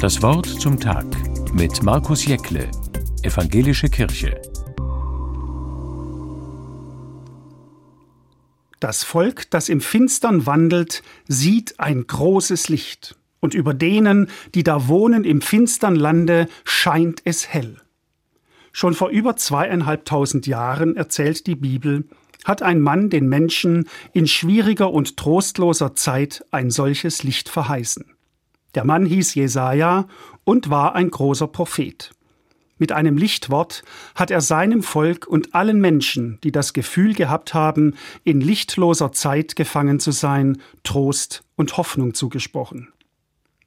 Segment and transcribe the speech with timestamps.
[0.00, 1.06] Das Wort zum Tag
[1.52, 2.70] mit Markus Jäckle,
[3.24, 4.40] Evangelische Kirche.
[8.78, 14.86] Das Volk, das im Finstern wandelt, sieht ein großes Licht, und über denen, die da
[14.86, 17.80] wohnen im finstern Lande, scheint es hell.
[18.70, 22.08] Schon vor über zweieinhalbtausend Jahren erzählt die Bibel,
[22.44, 28.04] hat ein Mann den Menschen in schwieriger und trostloser Zeit ein solches Licht verheißen.
[28.74, 30.06] Der Mann hieß Jesaja
[30.44, 32.12] und war ein großer Prophet.
[32.78, 33.82] Mit einem Lichtwort
[34.14, 39.56] hat er seinem Volk und allen Menschen, die das Gefühl gehabt haben, in lichtloser Zeit
[39.56, 42.92] gefangen zu sein, Trost und Hoffnung zugesprochen.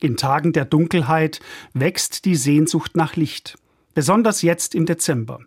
[0.00, 1.40] In Tagen der Dunkelheit
[1.74, 3.56] wächst die Sehnsucht nach Licht,
[3.94, 5.40] besonders jetzt im Dezember,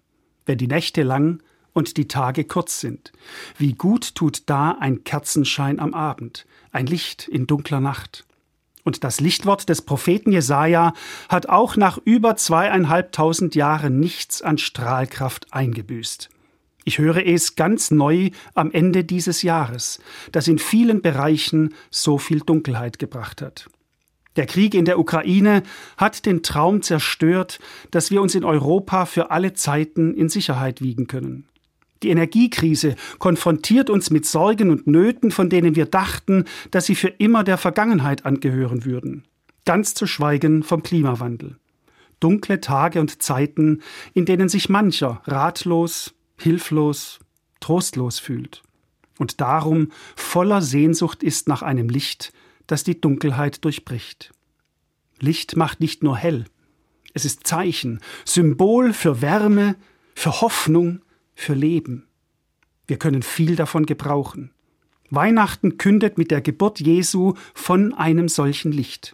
[0.46, 1.42] wenn die Nächte lang
[1.74, 3.12] und die Tage kurz sind.
[3.58, 8.26] Wie gut tut da ein Kerzenschein am Abend, ein Licht in dunkler Nacht.
[8.88, 10.94] Und das Lichtwort des Propheten Jesaja
[11.28, 16.30] hat auch nach über zweieinhalbtausend Jahren nichts an Strahlkraft eingebüßt.
[16.86, 20.00] Ich höre es ganz neu am Ende dieses Jahres,
[20.32, 23.70] das in vielen Bereichen so viel Dunkelheit gebracht hat.
[24.38, 25.64] Der Krieg in der Ukraine
[25.98, 27.60] hat den Traum zerstört,
[27.92, 31.50] dass wir uns in Europa für alle Zeiten in Sicherheit wiegen können.
[32.04, 37.08] Die Energiekrise konfrontiert uns mit Sorgen und Nöten, von denen wir dachten, dass sie für
[37.08, 39.24] immer der Vergangenheit angehören würden.
[39.66, 41.58] Ganz zu schweigen vom Klimawandel.
[42.20, 43.82] Dunkle Tage und Zeiten,
[44.14, 47.20] in denen sich mancher ratlos, hilflos,
[47.60, 48.64] trostlos fühlt.
[49.20, 52.34] Und darum voller Sehnsucht ist nach einem Licht,
[52.66, 54.32] das die Dunkelheit durchbricht.
[55.20, 56.46] Licht macht nicht nur hell,
[57.18, 59.76] es ist Zeichen, Symbol für Wärme,
[60.14, 61.02] für Hoffnung,
[61.38, 62.08] für Leben.
[62.88, 64.52] Wir können viel davon gebrauchen.
[65.10, 69.14] Weihnachten kündet mit der Geburt Jesu von einem solchen Licht.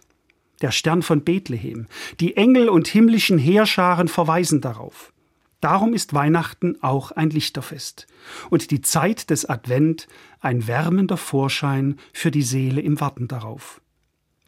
[0.62, 1.86] Der Stern von Bethlehem,
[2.20, 5.12] die Engel und himmlischen Heerscharen verweisen darauf.
[5.60, 8.06] Darum ist Weihnachten auch ein Lichterfest
[8.50, 10.08] und die Zeit des Advent
[10.40, 13.80] ein wärmender Vorschein für die Seele im Warten darauf.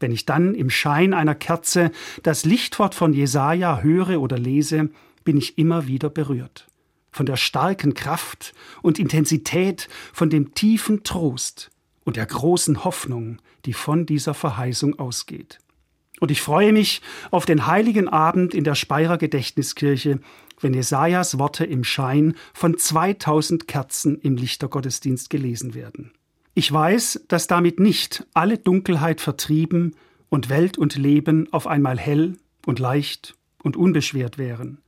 [0.01, 1.91] Wenn ich dann im Schein einer Kerze
[2.23, 4.91] das Lichtwort von Jesaja höre oder lese,
[5.25, 6.67] bin ich immer wieder berührt
[7.17, 11.71] von der starken Kraft und Intensität, von dem tiefen Trost
[12.05, 15.59] und der großen Hoffnung, die von dieser Verheißung ausgeht.
[16.21, 17.01] Und ich freue mich
[17.31, 20.21] auf den heiligen Abend in der Speyerer Gedächtniskirche,
[20.61, 26.13] wenn Jesajas Worte im Schein von 2000 Kerzen im Lichtergottesdienst gelesen werden.
[26.53, 29.97] Ich weiß, dass damit nicht alle Dunkelheit vertrieben
[30.29, 34.83] und Welt und Leben auf einmal hell und leicht und unbeschwert wären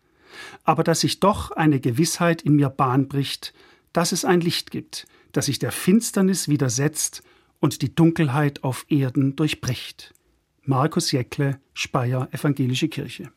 [0.64, 3.52] aber dass sich doch eine Gewissheit in mir Bahn bricht,
[3.92, 7.22] dass es ein Licht gibt, das sich der Finsternis widersetzt
[7.60, 10.14] und die Dunkelheit auf Erden durchbricht.
[10.62, 13.30] Markus Jäckle, Speyer Evangelische Kirche.